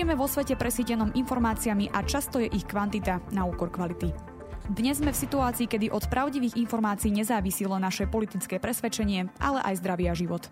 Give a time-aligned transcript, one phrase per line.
[0.00, 4.08] Žijeme vo svete presítenom informáciami a často je ich kvantita na úkor kvality.
[4.72, 10.08] Dnes sme v situácii, kedy od pravdivých informácií nezávisilo naše politické presvedčenie, ale aj zdravý
[10.08, 10.48] a život.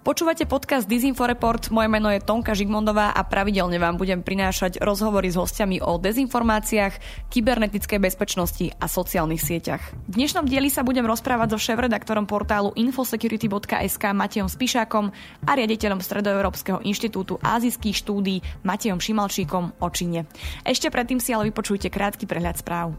[0.00, 5.36] Počúvate podcast Disinforeport, moje meno je Tonka Žigmondová a pravidelne vám budem prinášať rozhovory s
[5.36, 9.92] hostiami o dezinformáciách, kybernetickej bezpečnosti a sociálnych sieťach.
[10.08, 15.12] V dnešnom dieli sa budem rozprávať so šéf-redaktorom portálu infosecurity.sk Matejom Spišákom
[15.44, 20.24] a riaditeľom Stredoeurópskeho inštitútu ázijských štúdí Matejom Šimalčíkom o Číne.
[20.64, 22.96] Ešte predtým si ale vypočujte krátky prehľad správ.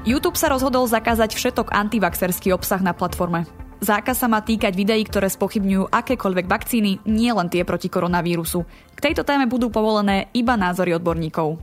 [0.00, 3.44] YouTube sa rozhodol zakázať všetok antivaxerský obsah na platforme.
[3.84, 8.64] Zákaz sa má týkať videí, ktoré spochybňujú akékoľvek vakcíny, nie len tie proti koronavírusu.
[8.96, 11.60] K tejto téme budú povolené iba názory odborníkov.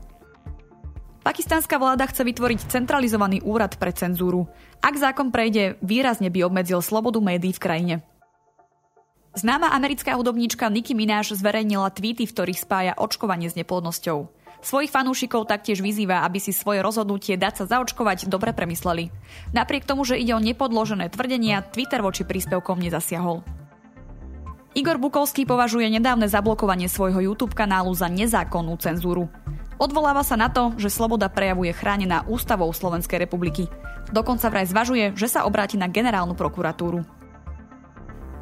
[1.25, 4.45] Pakistánska vláda chce vytvoriť centralizovaný úrad pre cenzúru.
[4.85, 7.95] Ak zákon prejde, výrazne by obmedzil slobodu médií v krajine.
[9.33, 14.36] Známa americká hudobníčka Nicki Minaj zverejnila tweety, v ktorých spája očkovanie s neplodnosťou.
[14.61, 19.13] Svojich fanúšikov taktiež vyzýva, aby si svoje rozhodnutie dať sa zaočkovať dobre premysleli.
[19.53, 23.45] Napriek tomu, že ide o nepodložené tvrdenia, Twitter voči príspevkom nezasiahol.
[24.77, 29.25] Igor Bukovský považuje nedávne zablokovanie svojho YouTube kanálu za nezákonnú cenzúru.
[29.77, 33.69] Odvoláva sa na to, že sloboda prejavu je chránená ústavou Slovenskej republiky.
[34.09, 37.05] Dokonca vraj zvažuje, že sa obráti na generálnu prokuratúru.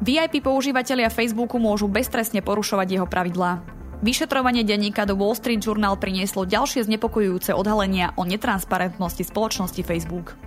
[0.00, 3.64] VIP používateľia Facebooku môžu beztrestne porušovať jeho pravidlá.
[4.06, 10.38] Vyšetrovanie denníka do Wall Street Journal prinieslo ďalšie znepokojujúce odhalenia o netransparentnosti spoločnosti Facebook.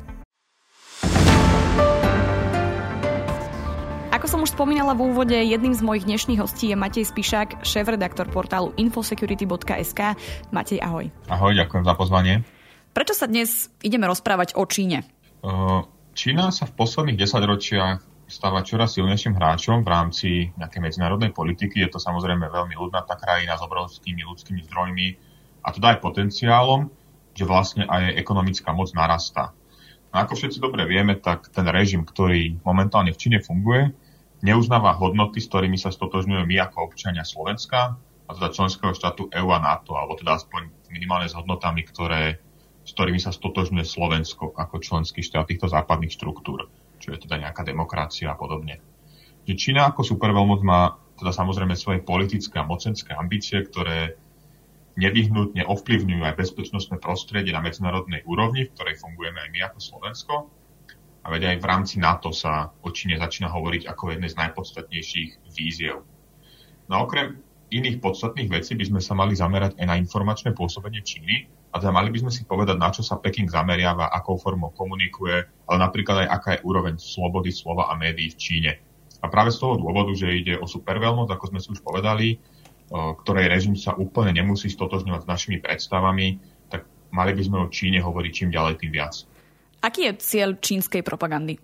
[4.16, 8.31] Ako som už spomínala v úvode, jedným z mojich dnešných hostí je Matej Spišák, šéf-redaktor
[8.31, 10.16] portálu infosecurity.sk.
[10.55, 11.11] Matej, ahoj.
[11.27, 12.47] Ahoj, ďakujem za pozvanie.
[12.95, 15.03] Prečo sa dnes ideme rozprávať o Číne?
[16.16, 21.81] Čína sa v posledných desaťročiach stáva čoraz silnejším hráčom v rámci nejakej medzinárodnej politiky.
[21.81, 25.07] Je to samozrejme veľmi ľudnatá krajina s obrovskými ľudskými zdrojmi
[25.66, 26.94] a teda aj potenciálom,
[27.34, 29.51] že vlastne aj ekonomická moc narastá.
[30.13, 33.94] No ako všetci dobre vieme, tak ten režim, ktorý momentálne v Číne funguje,
[34.46, 37.97] neuznáva hodnoty, s ktorými sa stotožňujeme my ako občania Slovenska,
[38.29, 42.38] a teda členského štátu EU a NATO, alebo teda aspoň minimálne s hodnotami, ktoré,
[42.85, 47.63] s ktorými sa stotožňuje Slovensko ako členský štát týchto západných štruktúr čo je teda nejaká
[47.63, 48.83] demokracia a podobne.
[49.47, 54.19] Že Čína ako superveľmoc má teda samozrejme svoje politické a mocenské ambície, ktoré
[54.99, 60.33] nevyhnutne ovplyvňujú aj bezpečnostné prostredie na medzinárodnej úrovni, v ktorej fungujeme aj my ako Slovensko.
[61.23, 65.31] A veď aj v rámci NATO sa o Číne začína hovoriť ako jednej z najpodstatnejších
[65.51, 66.03] víziev.
[66.87, 67.39] No a okrem
[67.69, 71.94] iných podstatných vecí by sme sa mali zamerať aj na informačné pôsobenie Číny, a teda
[71.94, 75.38] mali by sme si povedať, na čo sa Peking zameriava, akou formou komunikuje,
[75.69, 78.72] ale napríklad aj aká je úroveň slobody slova a médií v Číne.
[79.22, 82.41] A práve z toho dôvodu, že ide o superveľmoc, ako sme si už povedali,
[82.90, 86.41] ktorej režim sa úplne nemusí stotožňovať s našimi predstavami,
[86.74, 89.13] tak mali by sme o Číne hovoriť čím ďalej, tým viac.
[89.85, 91.62] Aký je cieľ čínskej propagandy?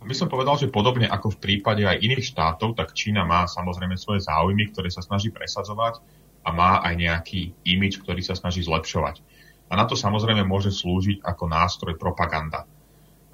[0.00, 4.00] My som povedal, že podobne ako v prípade aj iných štátov, tak Čína má samozrejme
[4.00, 6.00] svoje záujmy, ktoré sa snaží presadzovať
[6.46, 9.18] a má aj nejaký imič, ktorý sa snaží zlepšovať.
[9.66, 12.70] A na to samozrejme môže slúžiť ako nástroj propaganda.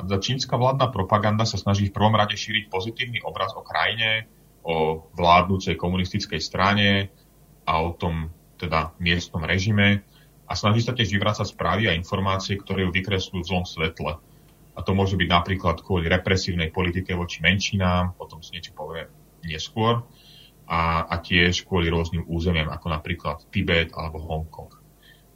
[0.01, 4.25] A teda čínska vládna propaganda sa snaží v prvom rade šíriť pozitívny obraz o krajine,
[4.65, 7.13] o vládnúcej komunistickej strane
[7.69, 10.01] a o tom teda miestnom režime
[10.49, 14.17] a snaží sa tiež vyvrácať správy a informácie, ktoré ju vykresľujú v zlom svetle.
[14.73, 19.05] A to môže byť napríklad kvôli represívnej politike voči menšinám, o tom si niečo povie
[19.45, 20.01] neskôr,
[20.73, 24.73] a, a tiež kvôli rôznym územiam, ako napríklad Tibet alebo Hongkong.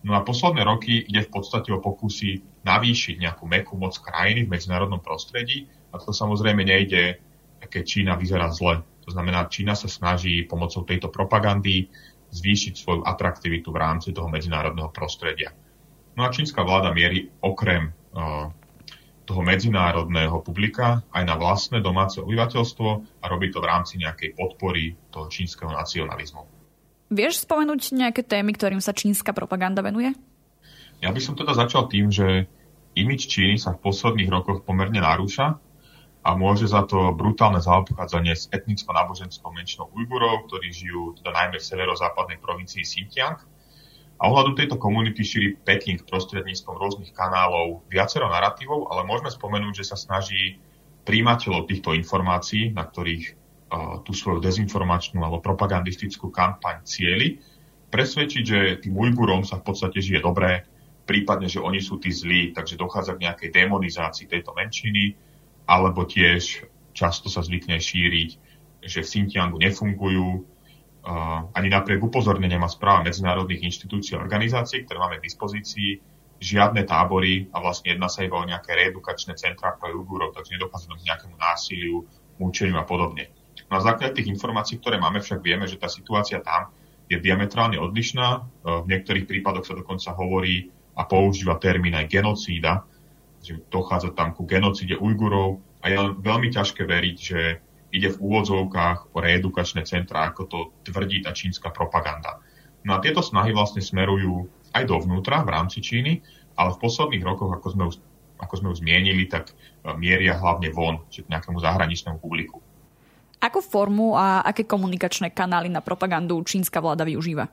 [0.00, 4.52] No a posledné roky ide v podstate o pokusy navýšiť nejakú mekú moc krajiny v
[4.56, 7.20] medzinárodnom prostredí a to samozrejme nejde,
[7.60, 8.80] keď Čína vyzerá zle.
[9.04, 11.92] To znamená, Čína sa snaží pomocou tejto propagandy
[12.32, 15.52] zvýšiť svoju atraktivitu v rámci toho medzinárodného prostredia.
[16.16, 18.48] No a čínska vláda mierí okrem uh,
[19.26, 22.88] toho medzinárodného publika aj na vlastné domáce obyvateľstvo
[23.20, 26.46] a robí to v rámci nejakej podpory toho čínskeho nacionalizmu.
[27.10, 30.14] Vieš spomenúť nejaké témy, ktorým sa čínska propaganda venuje?
[31.02, 32.46] Ja by som teda začal tým, že
[32.96, 35.58] imič Číny sa v posledných rokoch pomerne narúša
[36.26, 41.68] a môže za to brutálne zaobchádzanie s etnicko-náboženskou menšinou Ujgurov, ktorí žijú teda najmä v
[41.68, 43.38] severozápadnej provincii Xinjiang
[44.16, 49.88] a ohľadom tejto komunity šíri Peking prostredníctvom rôznych kanálov viacero narratívov, ale môžeme spomenúť, že
[49.92, 50.56] sa snaží
[51.04, 57.44] príjimateľov týchto informácií, na ktorých uh, tú svoju dezinformačnú alebo propagandistickú kampaň cieli,
[57.92, 60.64] presvedčiť, že tým Ujgurom sa v podstate žije dobré,
[61.06, 65.14] prípadne, že oni sú tí zlí, takže dochádza k nejakej demonizácii tejto menšiny,
[65.68, 66.66] alebo tiež
[66.96, 68.30] často sa zvykne šíriť,
[68.82, 70.55] že v Xinjiangu nefungujú,
[71.54, 76.02] ani napriek upozorneniam a správam medzinárodných inštitúcií a organizácií, ktoré máme k dispozícii,
[76.36, 80.92] žiadne tábory a vlastne jedná sa iba o nejaké reedukačné centrá pre Ujgurov, takže nedochádza
[80.92, 82.04] k nejakému násiliu,
[82.36, 83.32] mučeniu a podobne.
[83.72, 86.70] Na základe tých informácií, ktoré máme, však vieme, že tá situácia tam
[87.08, 88.28] je diametrálne odlišná.
[88.36, 88.40] E,
[88.84, 92.84] v niektorých prípadoch sa dokonca hovorí a používa termín aj genocída,
[93.40, 97.40] že dochádza tam ku genocíde Ujgurov a je veľmi ťažké veriť, že
[97.94, 102.42] ide v úvodzovkách o reedukačné centra, ako to tvrdí tá čínska propaganda.
[102.86, 106.22] No a tieto snahy vlastne smerujú aj dovnútra v rámci Číny,
[106.54, 107.96] ale v posledných rokoch, ako sme už,
[108.38, 109.54] ako sme už zmienili, tak e,
[109.98, 112.62] mieria hlavne von, čiže k nejakému zahraničnému publiku.
[113.36, 117.50] Akú formu a aké komunikačné kanály na propagandu čínska vláda využíva?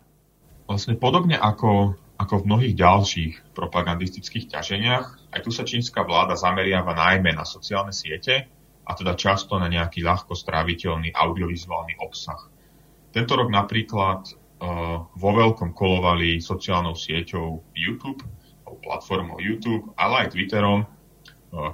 [0.64, 6.96] Vlastne podobne ako, ako v mnohých ďalších propagandistických ťaženiach, aj tu sa čínska vláda zameriava
[6.96, 8.48] najmä na sociálne siete,
[8.84, 12.40] a teda často na nejaký ľahko stráviteľný audiovizuálny obsah.
[13.14, 18.26] Tento rok napríklad uh, vo veľkom kolovali sociálnou sieťou YouTube,
[18.84, 20.88] platformou YouTube, ale aj Twitterom, uh,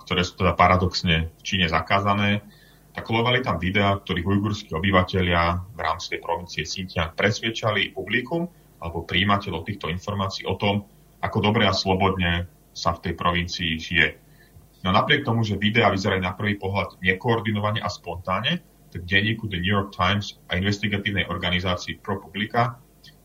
[0.05, 2.45] ktoré sú teda paradoxne v Číne zakázané,
[2.93, 8.49] tak kolovali tam videá, ktorých ujgurskí obyvateľia v rámci provincie Xinjiang presviečali publikum
[8.81, 10.83] alebo príjimateľov týchto informácií o tom,
[11.23, 14.07] ako dobre a slobodne sa v tej provincii žije
[14.79, 19.59] No napriek tomu, že videá vyzerajú na prvý pohľad nekoordinovane a spontánne, tak denníku The
[19.59, 22.79] New York Times a investigatívnej organizácii ProPublica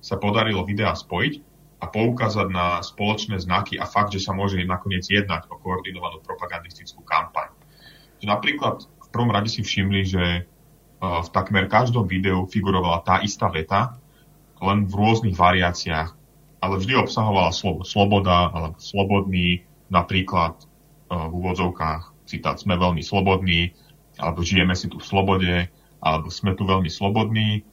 [0.05, 1.35] sa podarilo videá spojiť
[1.81, 7.05] a poukázať na spoločné znaky a fakt, že sa môže nakoniec jednať o koordinovanú propagandistickú
[7.05, 7.53] kampaň.
[8.21, 10.41] Že napríklad v prvom rade si všimli, že e,
[11.01, 13.97] v takmer každom videu figurovala tá istá veta,
[14.61, 16.17] len v rôznych variáciách,
[16.65, 20.57] ale vždy obsahovala slovo sloboda alebo slobodný, napríklad
[21.11, 23.77] v úvodzovkách citát sme veľmi slobodní,
[24.17, 25.55] alebo žijeme si tu v slobode,
[26.01, 27.65] alebo sme tu veľmi slobodní.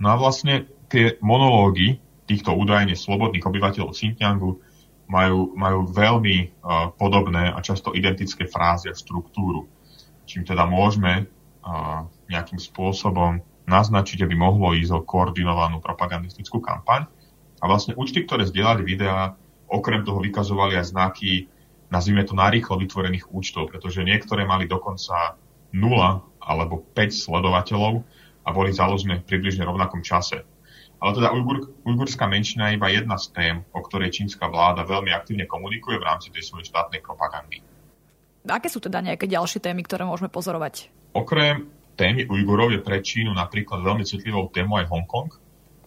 [0.00, 4.62] No a vlastne tie monológy týchto údajne slobodných obyvateľov Xinjiangu
[5.10, 9.66] majú, majú veľmi uh, podobné a často identické frázy a štruktúru.
[10.30, 17.10] Čím teda môžeme uh, nejakým spôsobom naznačiť, aby mohlo ísť o koordinovanú propagandistickú kampaň.
[17.60, 19.34] A vlastne účty, ktoré zdieľali videá,
[19.66, 21.50] okrem toho vykazovali aj znaky
[21.90, 25.36] nazvime to narýchlo vytvorených účtov, pretože niektoré mali dokonca
[25.74, 28.06] 0 alebo 5 sledovateľov
[28.46, 30.42] a boli založené v približne rovnakom čase.
[31.00, 35.10] Ale teda ujgur, ujgurská menšina je iba jedna z tém, o ktorej čínska vláda veľmi
[35.12, 37.64] aktívne komunikuje v rámci tej svojej štátnej propagandy.
[38.44, 40.92] Aké sú teda nejaké ďalšie témy, ktoré môžeme pozorovať?
[41.16, 45.32] Okrem témy Ujgurov je pre Čínu napríklad veľmi citlivou témou aj Hongkong,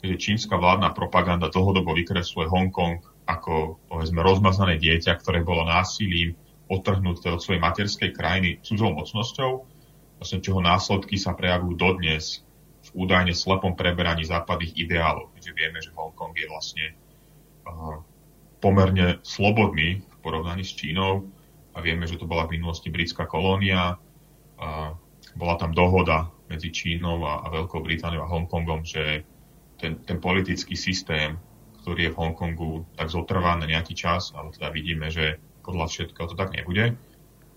[0.02, 6.36] keďže čínska vládna propaganda dlhodobo vykresluje Hongkong ako povedzme rozmazané dieťa, ktoré bolo násilím
[6.68, 9.52] otrhnuté od svojej materskej krajiny cudzou mocnosťou,
[10.20, 12.44] vlastne čoho následky sa prejavujú dodnes
[12.84, 15.31] v údajne slepom preberaní západných ideálov.
[15.36, 16.86] Keďže vieme, že Hongkong je vlastne
[17.64, 18.00] uh,
[18.60, 21.28] pomerne slobodný v porovnaní s Čínou
[21.75, 24.00] a vieme, že to bola v minulosti britská kolónia.
[24.60, 24.96] Uh,
[25.40, 29.24] bola tam dohoda medzi Čínou a, a Veľkou Britániou a Hongkongom, že
[29.80, 31.40] ten, ten politický systém
[31.84, 35.38] ktorý je v Hongkongu tak zotrvá na nejaký čas, ale teda vidíme, že
[35.68, 36.96] podľa všetkého to tak nebude.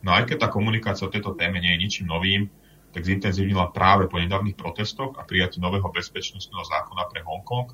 [0.03, 2.51] No aj keď tá komunikácia o tejto téme nie je ničím novým,
[2.91, 7.71] tak zintenzívnila práve po nedávnych protestoch a prijatí nového bezpečnostného zákona pre Hongkong,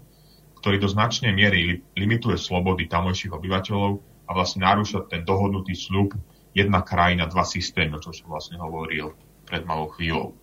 [0.61, 6.15] ktorý do značnej miery limituje slobody tamojších obyvateľov a vlastne narúša ten dohodnutý sľub
[6.53, 9.17] jedna krajina, dva systémy, o čo som vlastne hovoril
[9.49, 10.37] pred malou chvíľou.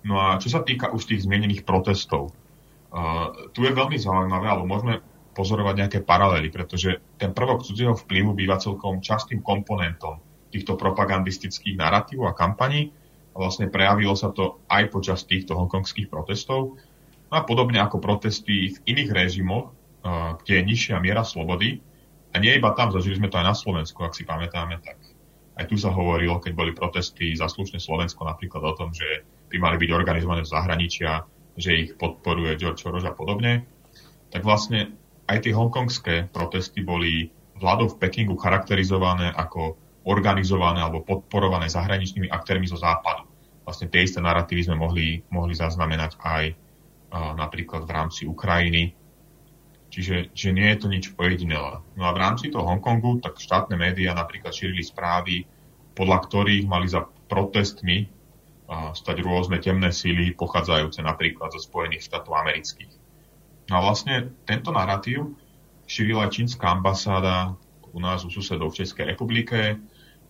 [0.00, 4.64] No a čo sa týka už tých zmienených protestov, uh, tu je veľmi zaujímavé, alebo
[4.64, 5.04] môžeme
[5.40, 10.20] pozorovať nejaké paralely, pretože ten prvok cudzieho vplyvu býva celkom častým komponentom
[10.52, 12.92] týchto propagandistických narratívov a kampaní.
[13.32, 16.76] A vlastne prejavilo sa to aj počas týchto hongkongských protestov.
[17.30, 19.72] No a podobne ako protesty v iných režimoch,
[20.44, 21.80] kde je nižšia miera slobody.
[22.34, 24.98] A nie iba tam, zažili sme to aj na Slovensku, ak si pamätáme, tak
[25.56, 29.56] aj tu sa hovorilo, keď boli protesty za slušné Slovensko napríklad o tom, že by
[29.62, 31.22] mali byť organizované v zahraničia,
[31.54, 33.66] že ich podporuje George Soros a podobne.
[34.30, 34.94] Tak vlastne
[35.30, 42.66] aj tie hongkongské protesty boli vládou v Pekingu charakterizované ako organizované alebo podporované zahraničnými aktérmi
[42.66, 43.30] zo západu.
[43.62, 46.56] Vlastne tie isté narratívy sme mohli, mohli zaznamenať aj uh,
[47.38, 48.96] napríklad v rámci Ukrajiny.
[49.90, 51.82] Čiže že nie je to nič pojedinelé.
[51.94, 55.46] No a v rámci toho Hongkongu tak štátne médiá napríklad šírili správy,
[55.94, 62.34] podľa ktorých mali za protestmi uh, stať rôzne temné síly pochádzajúce napríklad zo Spojených štátov
[62.34, 62.99] amerických.
[63.70, 65.38] No a vlastne tento narratív
[65.86, 67.54] šírila čínska ambasáda
[67.94, 69.78] u nás u susedov v Českej republike.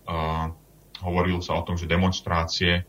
[0.04, 0.52] Uh,
[1.00, 2.84] hovorilo sa o tom, že demonstrácie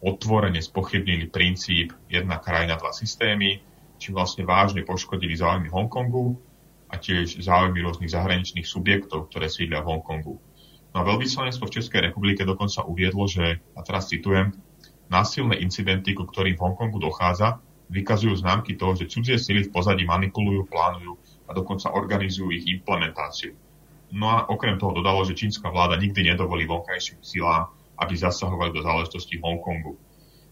[0.00, 3.60] otvorene spochybnili princíp jedna krajina, dva systémy,
[4.00, 6.40] či vlastne vážne poškodili záujmy Hongkongu
[6.88, 10.40] a tiež záujmy rôznych zahraničných subjektov, ktoré sídlia v Hongkongu.
[10.92, 14.56] No a veľvyslanectvo v Českej republike dokonca uviedlo, že, a teraz citujem,
[15.12, 20.02] násilné incidenty, ku ktorým v Hongkongu dochádza, vykazujú známky toho, že cudzie sily v pozadí
[20.02, 21.14] manipulujú, plánujú
[21.46, 23.54] a dokonca organizujú ich implementáciu.
[24.10, 28.84] No a okrem toho dodalo, že čínska vláda nikdy nedovolí vonkajším silám aby zasahovali do
[28.84, 29.96] záležitosti Hongkongu.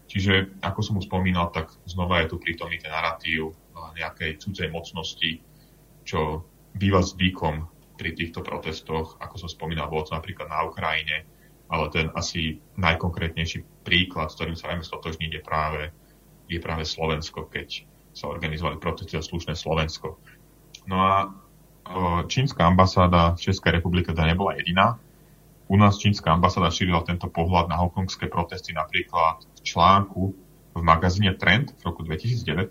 [0.05, 3.57] Čiže, ako som už spomínal, tak znova je tu prítomný ten narratív
[3.97, 5.41] nejakej cudzej mocnosti,
[6.05, 6.45] čo
[6.77, 7.65] býva zvykom
[7.95, 11.25] pri týchto protestoch, ako som spomínal, bolo to napríklad na Ukrajine,
[11.71, 15.81] ale ten asi najkonkrétnejší príklad, s ktorým sa vieme stotožniť, je práve,
[16.45, 17.85] je práve Slovensko, keď
[18.15, 20.15] sa organizovali protesty za slušné Slovensko.
[20.87, 21.13] No a
[22.25, 24.97] čínska ambasáda v Českej republike teda nebola jediná.
[25.65, 30.21] U nás čínska ambasáda šírila tento pohľad na hongkongské protesty napríklad v článku
[30.75, 32.69] v magazíne Trend v roku 2019.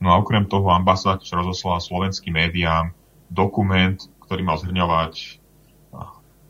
[0.00, 2.92] No a okrem toho ambasáda rozoslala slovenským médiám
[3.32, 5.40] dokument, ktorý mal zhrňovať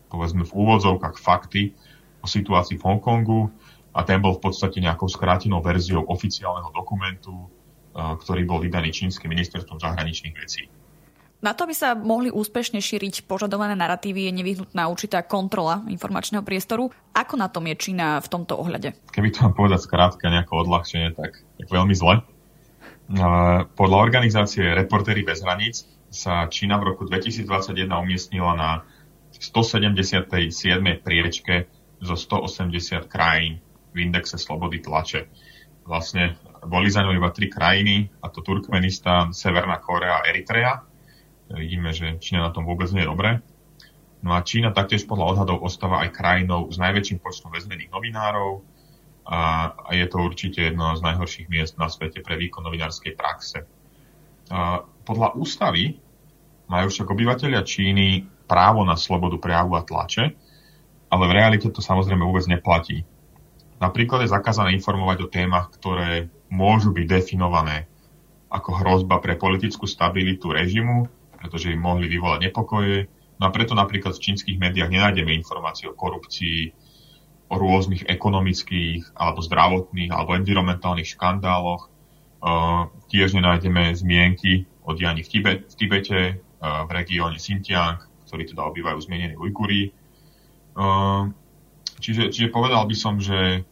[0.06, 1.74] povedzme v úvodzovkách fakty
[2.22, 3.50] o situácii v Hongkongu
[3.96, 7.48] a ten bol v podstate nejakou skrátenou verziou oficiálneho dokumentu,
[7.96, 10.68] ktorý bol vydaný čínskym ministerstvom zahraničných vecí.
[11.40, 16.92] Na to, aby sa mohli úspešne šíriť požadované narratívy, je nevyhnutná určitá kontrola informačného priestoru.
[17.12, 18.96] Ako na tom je Čína v tomto ohľade?
[19.12, 22.24] Keby to mám povedať skrátka nejako odľahčenie, tak, tak veľmi zle.
[23.76, 28.70] Podľa organizácie Reportéry bez hraníc sa Čína v roku 2021 umiestnila na
[29.36, 30.52] 177.
[31.04, 31.68] priečke
[32.00, 33.60] zo 180 krajín
[33.96, 35.24] v indexe slobody tlače.
[35.88, 36.36] Vlastne
[36.68, 40.84] boli za ňou iba tri krajiny, a to Turkmenistan, Severná Korea a Eritrea
[41.46, 43.38] Vidíme, že Čína na tom vôbec nie je dobre.
[44.26, 48.66] No a Čína taktiež podľa odhadov ostáva aj krajinou s najväčším počtom väznených novinárov
[49.30, 53.62] a, a je to určite jedno z najhorších miest na svete pre výkon novinárskej praxe.
[54.50, 56.02] A podľa ústavy
[56.66, 60.34] majú však obyvateľia Číny právo na slobodu prejavu a tlače,
[61.06, 63.06] ale v realite to samozrejme vôbec neplatí.
[63.76, 67.90] Napríklad je zakázané informovať o témach, ktoré môžu byť definované
[68.48, 71.10] ako hrozba pre politickú stabilitu režimu
[71.46, 73.06] pretože im mohli vyvolať nepokoje.
[73.36, 76.72] No a preto napríklad v čínskych médiách nenájdeme informácie o korupcii,
[77.46, 81.92] o rôznych ekonomických alebo zdravotných alebo environmentálnych škandáloch.
[82.42, 86.20] Uh, tiež nenájdeme zmienky o dianí v, Tibet, v Tibete,
[86.58, 89.94] uh, v regióne Xinjiang, ktorí teda obývajú zmienení Ujguri.
[90.74, 91.30] Uh,
[92.00, 93.64] čiže, čiže povedal by som, že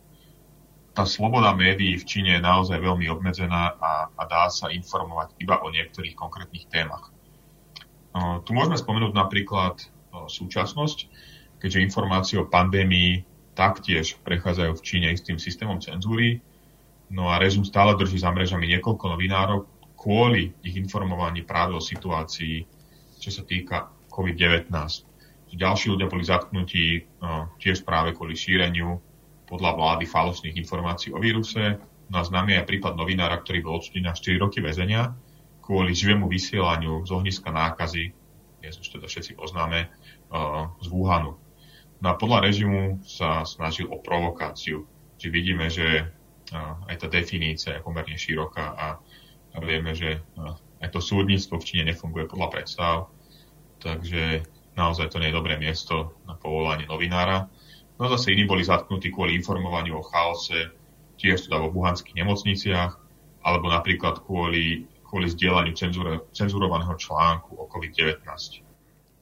[0.95, 5.59] tá sloboda médií v Číne je naozaj veľmi obmedzená a, a dá sa informovať iba
[5.59, 7.11] o niektorých konkrétnych témach.
[8.47, 9.83] Tu môžeme spomenúť napríklad
[10.15, 11.11] súčasnosť,
[11.59, 13.27] keďže informácie o pandémii
[13.59, 16.39] taktiež prechádzajú v Číne istým systémom cenzúry.
[17.11, 19.67] No a režim stále drží za mrežami niekoľko novinárov
[19.99, 22.63] kvôli ich informovaní práve o situácii,
[23.19, 24.71] čo sa týka COVID-19.
[25.55, 27.07] Ďalší ľudia boli zatknutí
[27.63, 28.99] tiež práve kvôli šíreniu
[29.47, 31.79] podľa vlády falošných informácií o víruse.
[32.11, 35.15] No a známy aj prípad novinára, ktorý bol odsudený na 4 roky väzenia
[35.65, 38.13] kvôli živému vysielaniu z ohniska nákazy,
[38.61, 41.41] dnes už teda všetci poznáme, uh, z Wuhanu.
[42.05, 44.85] No a podľa režimu sa snažil o provokáciu.
[45.17, 48.87] Čiže vidíme, že uh, aj tá definícia je pomerne široká a,
[49.65, 50.19] vieme, že
[50.83, 52.97] aj to súdnictvo v Číne nefunguje podľa predstav,
[53.79, 54.43] takže
[54.75, 57.51] naozaj to nie je dobré miesto na povolanie novinára.
[57.99, 60.75] No zase iní boli zatknutí kvôli informovaniu o chaose,
[61.19, 62.93] tiež teda vo buhanských nemocniciach,
[63.47, 65.79] alebo napríklad kvôli kvôli zdieľaniu
[66.35, 68.27] cenzurovaného článku o COVID-19.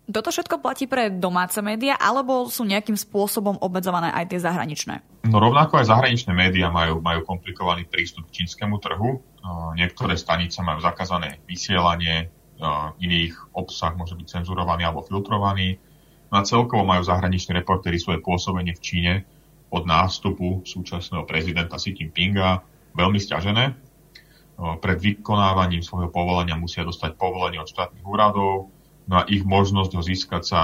[0.09, 5.05] Toto všetko platí pre domáce médiá, alebo sú nejakým spôsobom obmedzované aj tie zahraničné?
[5.29, 9.21] No rovnako aj zahraničné médiá majú, majú komplikovaný prístup k čínskemu trhu.
[9.77, 12.33] Niektoré stanice majú zakázané vysielanie,
[12.99, 15.79] iných obsah môže byť cenzurovaný alebo filtrovaný.
[16.33, 19.13] No a celkovo majú zahraniční reportéry svoje pôsobenie v Číne
[19.73, 22.61] od nástupu súčasného prezidenta Xi Jinpinga
[22.93, 23.73] veľmi stiažené
[24.79, 28.69] pred vykonávaním svojho povolenia musia dostať povolenie od štátnych úradov,
[29.09, 30.61] no a ich možnosť ho získať sa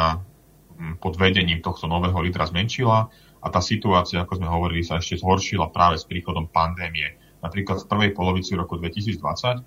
[1.02, 3.10] pod vedením tohto nového lídra zmenšila
[3.42, 7.18] a tá situácia, ako sme hovorili, sa ešte zhoršila práve s príchodom pandémie.
[7.42, 9.64] Napríklad v prvej polovici roku 2020, no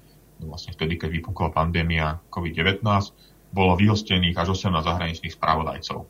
[0.47, 2.81] vlastne vtedy, keď vypukla pandémia COVID-19,
[3.51, 6.07] bolo vyhostených až 18 zahraničných spravodajcov.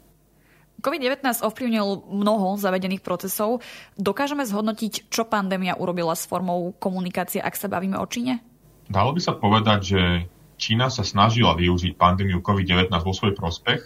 [0.82, 3.62] COVID-19 ovplyvnil mnoho zavedených procesov.
[4.02, 8.42] Dokážeme zhodnotiť, čo pandémia urobila s formou komunikácie, ak sa bavíme o Číne?
[8.90, 10.02] Dalo by sa povedať, že
[10.58, 13.82] Čína sa snažila využiť pandémiu COVID-19 vo svoj prospech,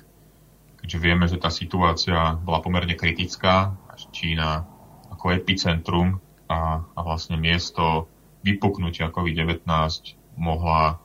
[0.84, 3.76] keďže vieme, že tá situácia bola pomerne kritická,
[4.12, 4.64] Čína
[5.12, 6.20] ako epicentrum
[6.52, 8.08] a, a vlastne miesto
[8.44, 9.64] vypuknutia COVID-19
[10.38, 11.00] mohla,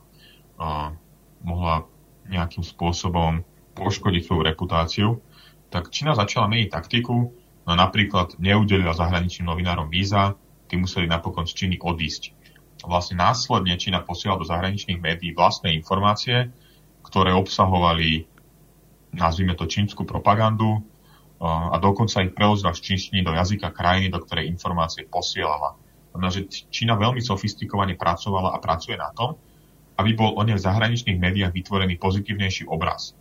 [0.61, 0.95] a,
[1.43, 1.87] mohla
[2.31, 3.43] nejakým spôsobom
[3.75, 5.09] poškodiť svoju reputáciu,
[5.71, 7.17] tak Čína začala meniť taktiku,
[7.67, 10.35] no napríklad neudelila zahraničným novinárom víza,
[10.67, 12.35] tí museli napokon z Číny odísť.
[12.87, 16.51] Vlastne následne Čína posiela do zahraničných médií vlastné informácie,
[17.05, 18.29] ktoré obsahovali,
[19.17, 20.85] nazvime to čínsku propagandu,
[21.41, 25.73] a dokonca ich preložila z čínštiny do jazyka krajiny, do ktorej informácie posielala.
[26.11, 29.38] Znamená, že Čína veľmi sofistikovane pracovala a pracuje na tom,
[30.00, 33.14] aby bol o nej v zahraničných médiách vytvorený pozitívnejší obraz.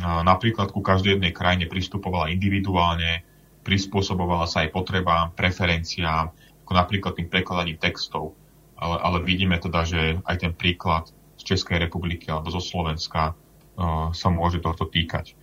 [0.00, 3.24] Napríklad ku každej jednej krajine pristupovala individuálne,
[3.64, 6.32] prispôsobovala sa aj potrebám, preferenciám,
[6.64, 8.36] ako napríklad tým prekladaním textov.
[8.78, 14.10] Ale, ale vidíme teda, že aj ten príklad z Českej republiky alebo zo Slovenska uh,
[14.10, 15.38] sa môže tohto týkať.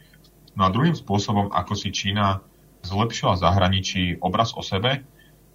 [0.59, 2.43] No a druhým spôsobom, ako si Čína
[2.83, 5.07] zlepšila zahraničí obraz o sebe,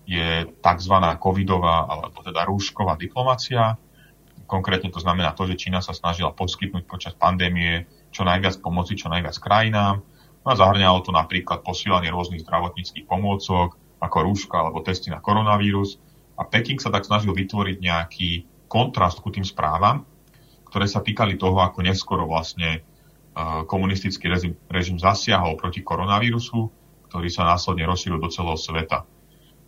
[0.04, 0.94] je tzv.
[1.16, 3.80] covidová alebo teda rúšková diplomácia.
[4.44, 9.08] Konkrétne to znamená to, že Čína sa snažila poskytnúť počas pandémie čo najviac pomoci, čo
[9.08, 10.04] najviac krajinám.
[10.44, 15.96] No a zahrňalo to napríklad posílanie rôznych zdravotníckých pomôcok, ako rúška alebo testy na koronavírus.
[16.36, 18.30] A Peking sa tak snažil vytvoriť nejaký
[18.68, 20.04] kontrast ku tým správam,
[20.68, 22.84] ktoré sa týkali toho, ako neskoro vlastne
[23.66, 26.68] komunistický režim, režim zasiahol proti koronavírusu,
[27.08, 29.08] ktorý sa následne rozšíril do celého sveta.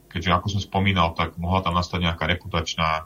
[0.06, 3.04] Keďže, ako som spomínal, tak mohla tam nastať nejaká reputačná,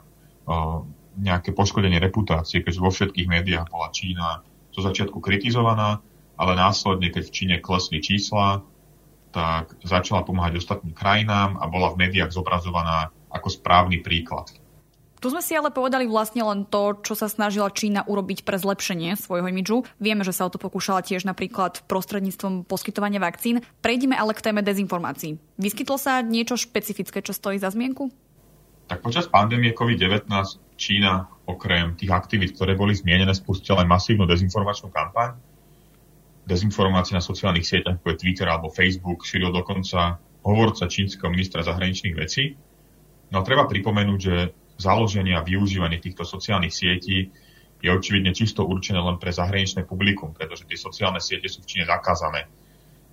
[1.19, 5.99] nejaké poškodenie reputácie, keďže vo všetkých médiách bola Čína zo začiatku kritizovaná,
[6.39, 8.63] ale následne, keď v Číne klesli čísla,
[9.31, 14.51] tak začala pomáhať ostatným krajinám a bola v médiách zobrazovaná ako správny príklad.
[15.21, 19.13] Tu sme si ale povedali vlastne len to, čo sa snažila Čína urobiť pre zlepšenie
[19.13, 19.85] svojho imidžu.
[20.01, 23.61] Vieme, že sa o to pokúšala tiež napríklad prostredníctvom poskytovania vakcín.
[23.85, 25.37] Prejdime ale k téme dezinformácií.
[25.61, 28.09] Vyskytlo sa niečo špecifické, čo stojí za zmienku?
[28.89, 30.25] Tak počas pandémie COVID-19
[30.73, 35.37] Čína okrem tých aktivít, ktoré boli zmienené, spustila aj masívnu dezinformačnú kampaň.
[36.49, 42.17] Dezinformácie na sociálnych sieťach, ako je Twitter alebo Facebook, šíril dokonca hovorca čínskeho ministra zahraničných
[42.17, 42.57] vecí.
[43.29, 44.35] No a treba pripomenúť, že
[44.77, 47.31] založenie a využívanie týchto sociálnych sietí
[47.81, 51.85] je očividne čisto určené len pre zahraničné publikum, pretože tie sociálne siete sú v Číne
[51.89, 52.45] zakázané.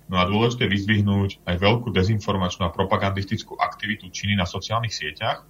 [0.09, 5.45] No a dôležité je vyzdvihnúť aj veľkú dezinformačnú a propagandistickú aktivitu Číny na sociálnych sieťach.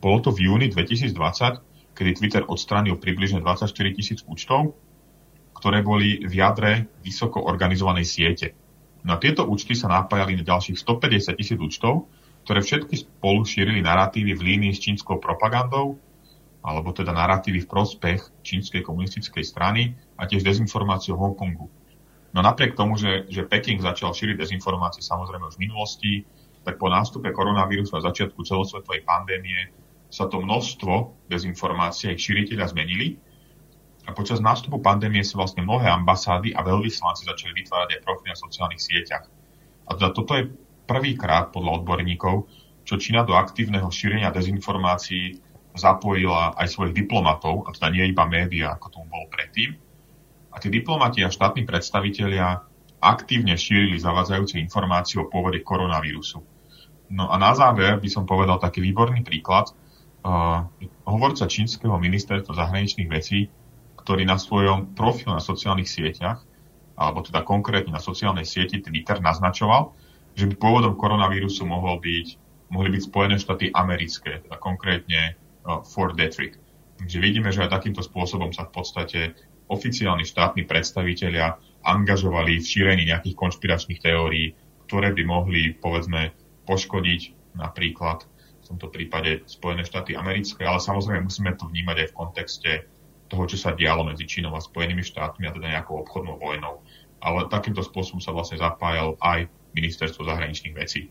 [0.00, 1.16] Bolo to v júni 2020,
[1.96, 4.76] kedy Twitter odstránil približne 24 tisíc účtov,
[5.56, 8.52] ktoré boli v jadre vysoko organizovanej siete.
[9.04, 12.08] No a tieto účty sa napájali na ďalších 150 tisíc účtov,
[12.44, 15.96] ktoré všetky spolu šírili narratívy v línii s čínskou propagandou,
[16.64, 21.68] alebo teda narratívy v prospech čínskej komunistickej strany a tiež dezinformáciu o Hongkongu.
[22.34, 26.12] No napriek tomu, že, že Peking začal šíriť dezinformácie samozrejme už v minulosti,
[26.64, 29.72] tak po nástupe koronavírusu a začiatku celosvetovej pandémie
[30.08, 33.20] sa to množstvo dezinformácií ich šíriteľa zmenili
[34.04, 38.38] a počas nástupu pandémie sa vlastne mnohé ambasády a veľvyslanci začali vytvárať aj profily na
[38.40, 39.24] sociálnych sieťach.
[39.84, 40.48] A teda toto je
[40.84, 42.48] prvýkrát podľa odborníkov,
[42.84, 45.40] čo Čína do aktívneho šírenia dezinformácií
[45.74, 49.74] zapojila aj svojich diplomatov, a teda nie iba médiá, ako tomu bolo predtým.
[50.54, 52.62] A tí diplomati a štátni predstavitelia
[53.02, 56.40] aktívne šírili zavádzajúce informácie o pôvode koronavírusu.
[57.10, 59.74] No a na záver by som povedal taký výborný príklad.
[60.24, 60.64] Uh,
[61.04, 63.52] hovorca čínskeho ministerstva zahraničných vecí,
[64.00, 66.40] ktorý na svojom profile na sociálnych sieťach,
[66.96, 69.92] alebo teda konkrétne na sociálnej sieti Twitter naznačoval,
[70.34, 72.26] že by pôvodom koronavírusu mohol byť,
[72.70, 76.58] mohli byť Spojené štáty americké, teda konkrétne uh, Fort Detrick.
[76.98, 79.20] Takže vidíme, že aj takýmto spôsobom sa v podstate
[79.66, 84.52] oficiálni štátni predstavitelia angažovali v šírení nejakých konšpiračných teórií,
[84.86, 86.32] ktoré by mohli, povedzme,
[86.68, 88.24] poškodiť napríklad
[88.64, 92.72] v tomto prípade Spojené štáty americké, ale samozrejme musíme to vnímať aj v kontexte
[93.28, 96.80] toho, čo sa dialo medzi Čínou a Spojenými štátmi a teda nejakou obchodnou vojnou.
[97.20, 101.10] Ale takýmto spôsobom sa vlastne zapájal aj ministerstvo zahraničných vecí.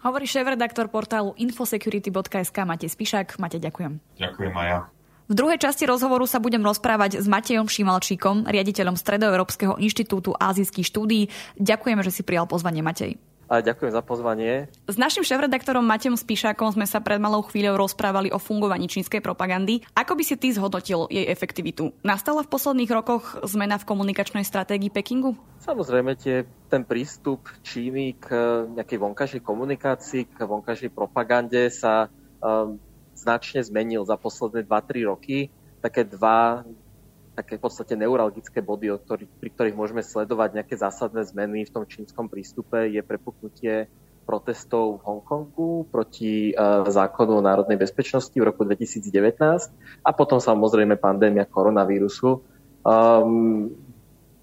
[0.00, 3.36] Hovorí šéf-redaktor portálu infosecurity.sk Matej Spišák.
[3.36, 3.92] Matej, ďakujem.
[4.16, 4.88] Ďakujem, Maja.
[5.30, 11.30] V druhej časti rozhovoru sa budem rozprávať s Matejom Šimalčíkom, riaditeľom Stredoeurópskeho inštitútu azijských štúdií.
[11.54, 13.14] Ďakujeme, že si prijal pozvanie, Matej.
[13.50, 14.70] A ďakujem za pozvanie.
[14.86, 19.82] S našim šéf-redaktorom Matejom Spíšakom sme sa pred malou chvíľou rozprávali o fungovaní čínskej propagandy.
[19.98, 21.90] Ako by si ty zhodnotil jej efektivitu?
[22.06, 25.34] Nastala v posledných rokoch zmena v komunikačnej stratégii Pekingu?
[25.66, 28.30] Samozrejme, tie, ten prístup Číny k
[28.70, 32.06] nejakej vonkajšej komunikácii, k vonkajšej propagande sa
[32.38, 32.78] um,
[33.18, 35.50] značne zmenil za posledné 2-3 roky.
[35.82, 36.62] Také dva
[37.34, 41.84] také v podstate neuralgické body, ktorý, pri ktorých môžeme sledovať nejaké zásadné zmeny v tom
[41.86, 43.86] čínskom prístupe, je prepuknutie
[44.28, 46.54] protestov v Hongkongu proti
[46.86, 49.10] zákonu o národnej bezpečnosti v roku 2019
[50.06, 52.38] a potom samozrejme pandémia koronavírusu.
[52.86, 53.74] Um,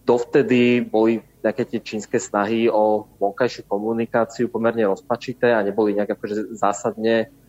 [0.03, 6.51] dovtedy boli nejaké tie čínske snahy o vonkajšiu komunikáciu pomerne rozpačité a neboli nejak akože
[6.59, 7.46] zásadne uh,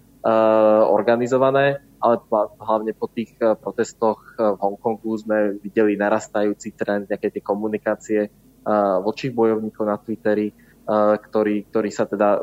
[0.88, 2.14] organizované, ale
[2.58, 8.20] hlavne po tých uh, protestoch uh, v Hongkongu sme videli narastajúci trend nejaké tie komunikácie
[9.00, 10.52] vočích bojovníkov na Twitteri,
[11.24, 12.36] ktorí, ktorí sa teda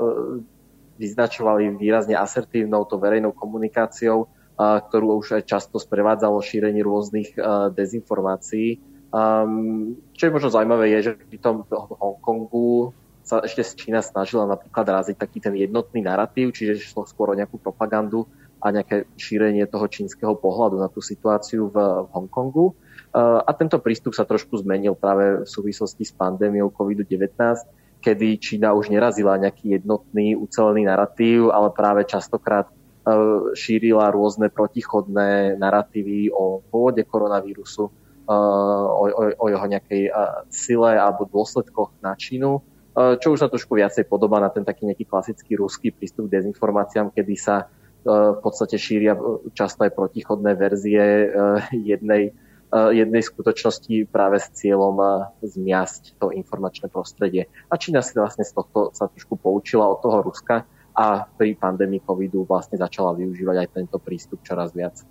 [0.98, 4.26] vyznačovali výrazne asertívnou to verejnou komunikáciou,
[4.58, 7.38] ktorú už aj často sprevádzalo šírenie rôznych
[7.78, 8.82] dezinformácií.
[9.14, 12.90] Um, čo je možno zaujímavé je, že pri tom Hongkongu
[13.26, 17.58] sa ešte Čína snažila napríklad raziť taký ten jednotný narratív, čiže šlo skôr o nejakú
[17.58, 18.30] propagandu
[18.62, 22.66] a nejaké šírenie toho čínskeho pohľadu na tú situáciu v, v Hongkongu.
[22.70, 27.34] Uh, a tento prístup sa trošku zmenil práve v súvislosti s pandémiou COVID-19,
[28.06, 35.58] kedy Čína už nerazila nejaký jednotný, ucelený narratív, ale práve častokrát uh, šírila rôzne protichodné
[35.58, 37.90] narratívy o pôvode koronavírusu,
[38.26, 38.38] o,
[39.06, 39.06] o,
[39.38, 40.10] o jeho nejakej
[40.50, 45.04] sile alebo dôsledkoch na Čínu, čo už sa trošku viacej podobá na ten taký nejaký
[45.04, 47.68] klasický ruský prístup k dezinformáciám, kedy sa
[48.06, 49.18] v podstate šíria
[49.52, 51.34] často aj protichodné verzie
[51.74, 52.32] jednej,
[52.72, 57.50] jednej skutočnosti práve s cieľom zmiasť to informačné prostredie.
[57.68, 62.06] A Čína si vlastne z tohto sa trošku poučila od toho Ruska a pri pandémii
[62.06, 65.02] covidu vlastne začala využívať aj tento prístup čoraz viac.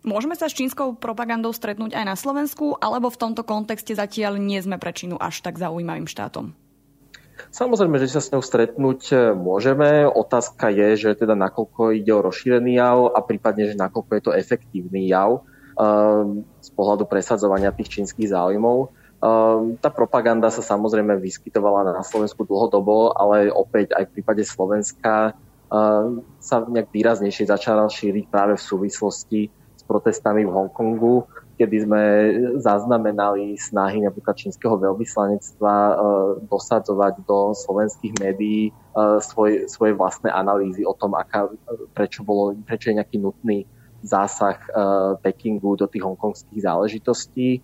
[0.00, 4.60] Môžeme sa s čínskou propagandou stretnúť aj na Slovensku, alebo v tomto kontexte zatiaľ nie
[4.64, 6.56] sme pre Čínu až tak zaujímavým štátom?
[7.50, 10.06] Samozrejme, že sa s ňou stretnúť e, môžeme.
[10.06, 14.32] Otázka je, že teda nakoľko ide o rozšírený jav a prípadne, že nakoľko je to
[14.32, 15.42] efektívny jav
[15.74, 18.90] um, z pohľadu presadzovania tých čínskych záujmov.
[19.24, 25.34] Um, tá propaganda sa samozrejme vyskytovala na Slovensku dlhodobo, ale opäť aj v prípade Slovenska
[26.38, 29.40] sa nejak výraznejšie začala šíriť práve v súvislosti
[29.84, 32.02] protestami v Hongkongu, kedy sme
[32.58, 35.94] zaznamenali snahy napríklad čínskeho veľvyslanectva e,
[36.50, 38.72] dosadzovať do slovenských médií e,
[39.22, 41.46] svoj, svoje vlastné analýzy o tom, aká,
[41.94, 43.62] prečo, bolo, prečo je nejaký nutný
[44.02, 44.68] zásah e,
[45.22, 47.62] Pekingu do tých hongkongských záležitostí.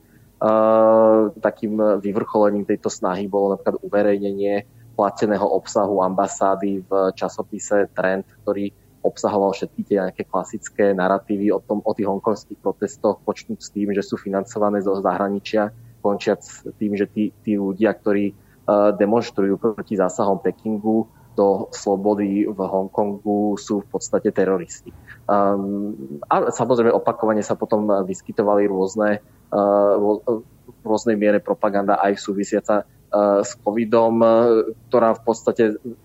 [1.37, 4.64] Takým vyvrcholením tejto snahy bolo napríklad uverejnenie
[4.96, 11.81] plateného obsahu ambasády v časopise Trend, ktorý obsahoval všetky tie nejaké klasické narratívy o, tom,
[11.85, 15.73] o tých hongkonských protestoch, počnúť s tým, že sú financované zo zahraničia,
[16.05, 16.45] končiac
[16.77, 23.57] tým, že tí, tí ľudia, ktorí uh, demonstrujú proti zásahom Pekingu do slobody v Hongkongu,
[23.57, 24.93] sú v podstate teroristi.
[25.25, 29.97] Um, a samozrejme opakovane sa potom vyskytovali rôzne uh,
[30.71, 34.21] v rôznej miere propaganda aj súvisiaca uh, s covidom,
[34.89, 35.63] ktorá v podstate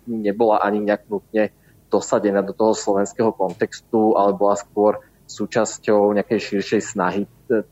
[0.07, 1.51] nebola ani nejak nutne
[1.95, 7.23] dosadená do toho slovenského kontextu, ale bola skôr súčasťou nejakej širšej snahy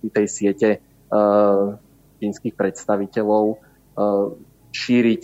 [0.01, 0.69] tej siete
[1.11, 1.75] uh,
[2.23, 4.33] čínskych predstaviteľov uh,
[4.71, 5.23] šíriť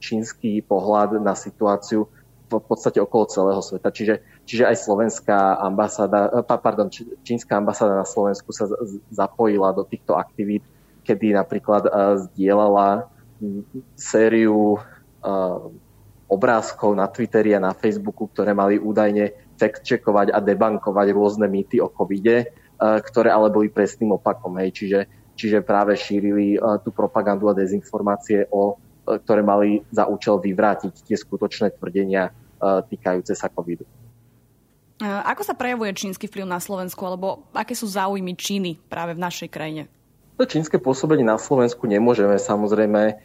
[0.00, 2.06] čínsky pohľad na situáciu
[2.46, 3.90] v podstate okolo celého sveta.
[3.90, 6.86] Čiže, čiže aj slovenská ambasáda, pardon,
[7.26, 8.70] čínska ambasáda na Slovensku sa
[9.10, 10.62] zapojila do týchto aktivít,
[11.02, 11.90] kedy napríklad
[12.30, 13.10] zdieľala
[13.98, 14.78] sériu
[16.26, 21.88] obrázkov na Twitteri a na Facebooku, ktoré mali údajne fact-checkovať a debankovať rôzne mýty o
[21.88, 22.46] covide, e,
[22.78, 24.58] ktoré ale boli presným opakom.
[24.58, 24.74] Hej.
[24.74, 25.00] Čiže,
[25.38, 28.74] čiže práve šírili e, tú propagandu a dezinformácie, o,
[29.06, 33.84] e, ktoré mali za účel vyvrátiť tie skutočné tvrdenia týkajúce sa covidu.
[35.04, 39.52] Ako sa prejavuje čínsky vplyv na Slovensku, alebo aké sú záujmy Číny práve v našej
[39.52, 39.92] krajine?
[40.40, 43.20] To čínske pôsobenie na Slovensku nemôžeme samozrejme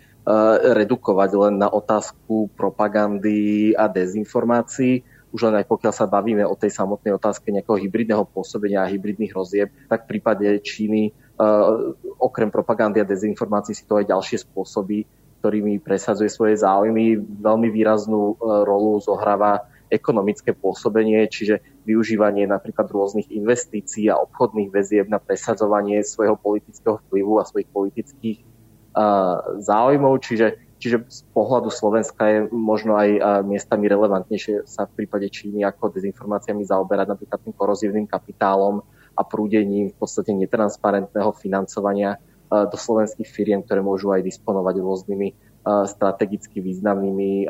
[0.62, 5.02] redukovať len na otázku propagandy a dezinformácií.
[5.32, 9.32] Už len aj pokiaľ sa bavíme o tej samotnej otázke nejakého hybridného pôsobenia a hybridných
[9.32, 11.14] rozieb, tak v prípade Číny eh,
[12.20, 15.08] okrem propagandy a dezinformácií si to aj ďalšie spôsoby,
[15.40, 17.16] ktorými presadzuje svoje záujmy.
[17.18, 25.08] Veľmi výraznú eh, rolu zohráva ekonomické pôsobenie, čiže využívanie napríklad rôznych investícií a obchodných väzieb
[25.12, 28.51] na presadzovanie svojho politického vplyvu a svojich politických
[29.64, 35.64] záujmov, čiže, čiže z pohľadu Slovenska je možno aj miestami relevantnejšie sa v prípade Číny
[35.64, 38.84] ako dezinformáciami zaoberať napríklad tým korozívnym kapitálom
[39.16, 42.20] a prúdením v podstate netransparentného financovania
[42.52, 45.28] do slovenských firiem, ktoré môžu aj disponovať rôznymi
[45.88, 47.48] strategicky významnými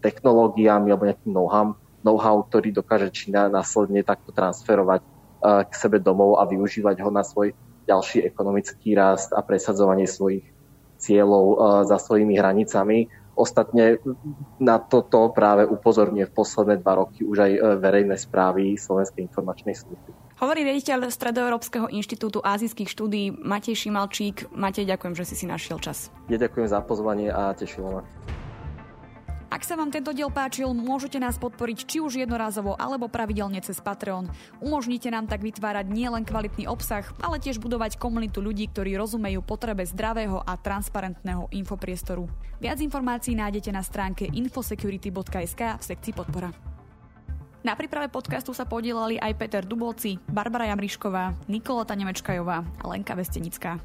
[0.00, 5.04] technológiami alebo nejakým know-how, know-how, ktorý dokáže Čína následne takto transferovať
[5.42, 7.52] k sebe domov a využívať ho na svoj
[7.86, 10.46] ďalší ekonomický rast a presadzovanie svojich
[11.02, 13.10] cieľov uh, za svojimi hranicami.
[13.32, 13.96] Ostatne
[14.60, 20.12] na toto práve upozorňuje v posledné dva roky už aj verejné správy Slovenskej informačnej služby.
[20.36, 24.52] Hovorí riaditeľ Stredoeurópskeho inštitútu azijských štúdí Matej Šimalčík.
[24.52, 26.12] Matej, ďakujem, že si si našiel čas.
[26.28, 28.02] Ja ďakujem za pozvanie a tešilo ma.
[29.52, 33.84] Ak sa vám tento diel páčil, môžete nás podporiť či už jednorázovo alebo pravidelne cez
[33.84, 34.32] Patreon.
[34.64, 39.84] Umožnite nám tak vytvárať nielen kvalitný obsah, ale tiež budovať komunitu ľudí, ktorí rozumejú potrebe
[39.84, 42.24] zdravého a transparentného infopriestoru.
[42.64, 46.48] Viac informácií nájdete na stránke infosecurity.sk v sekcii podpora.
[47.60, 53.76] Na príprave podcastu sa podielali aj Peter Dubovci, Barbara Jamrišková, Nikolota Nemečkajová a Lenka Vestenická.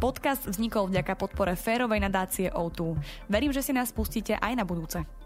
[0.00, 2.96] Podcast vznikol vďaka podpore férovej nadácie O2.
[3.28, 5.19] Verím, že si nás pustíte aj na budúce.